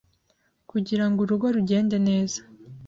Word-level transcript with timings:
kugirango 0.69 1.19
urugo 1.23 1.47
rugende 1.55 1.97
neza. 2.07 2.39